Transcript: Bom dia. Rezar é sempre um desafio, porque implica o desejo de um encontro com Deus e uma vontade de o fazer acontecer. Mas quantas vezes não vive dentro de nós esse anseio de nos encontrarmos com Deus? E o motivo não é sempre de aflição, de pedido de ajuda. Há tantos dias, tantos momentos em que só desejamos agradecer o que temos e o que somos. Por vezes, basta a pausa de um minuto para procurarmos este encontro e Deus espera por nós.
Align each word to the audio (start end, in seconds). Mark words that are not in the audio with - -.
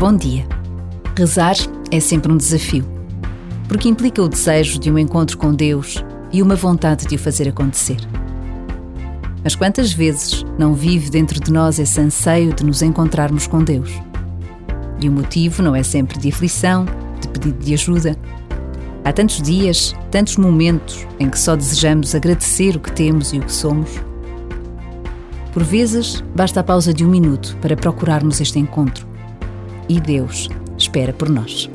Bom 0.00 0.16
dia. 0.16 0.46
Rezar 1.14 1.56
é 1.90 2.00
sempre 2.00 2.32
um 2.32 2.36
desafio, 2.38 2.86
porque 3.68 3.86
implica 3.86 4.22
o 4.22 4.30
desejo 4.30 4.78
de 4.78 4.90
um 4.90 4.98
encontro 4.98 5.36
com 5.36 5.52
Deus 5.52 6.02
e 6.32 6.40
uma 6.40 6.56
vontade 6.56 7.06
de 7.06 7.16
o 7.16 7.18
fazer 7.18 7.46
acontecer. 7.50 7.98
Mas 9.44 9.54
quantas 9.54 9.92
vezes 9.92 10.42
não 10.58 10.72
vive 10.72 11.10
dentro 11.10 11.38
de 11.38 11.52
nós 11.52 11.78
esse 11.78 12.00
anseio 12.00 12.54
de 12.54 12.64
nos 12.64 12.80
encontrarmos 12.80 13.46
com 13.46 13.62
Deus? 13.62 13.90
E 15.02 15.06
o 15.06 15.12
motivo 15.12 15.62
não 15.62 15.76
é 15.76 15.82
sempre 15.82 16.18
de 16.18 16.30
aflição, 16.30 16.86
de 17.20 17.28
pedido 17.28 17.62
de 17.62 17.74
ajuda. 17.74 18.16
Há 19.04 19.12
tantos 19.12 19.42
dias, 19.42 19.94
tantos 20.10 20.38
momentos 20.38 21.06
em 21.18 21.28
que 21.28 21.38
só 21.38 21.54
desejamos 21.54 22.14
agradecer 22.14 22.74
o 22.74 22.80
que 22.80 22.92
temos 22.92 23.34
e 23.34 23.38
o 23.38 23.42
que 23.42 23.52
somos. 23.52 23.90
Por 25.52 25.62
vezes, 25.62 26.24
basta 26.34 26.60
a 26.60 26.64
pausa 26.64 26.94
de 26.94 27.04
um 27.04 27.10
minuto 27.10 27.54
para 27.60 27.76
procurarmos 27.76 28.40
este 28.40 28.58
encontro 28.58 29.10
e 29.90 30.00
Deus 30.00 30.48
espera 30.78 31.12
por 31.12 31.28
nós. 31.28 31.68